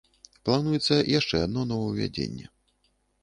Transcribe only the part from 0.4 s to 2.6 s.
Плануецца яшчэ адно новаўвядзенне.